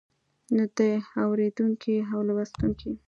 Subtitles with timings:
[0.55, 0.79] نو د
[1.23, 2.91] اوريدونکي او لوستونکي